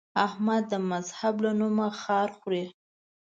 احمد 0.25 0.63
د 0.71 0.73
مذهب 0.91 1.35
له 1.43 1.51
نومه 1.59 1.87
خار 2.01 2.29
خوري. 2.37 2.63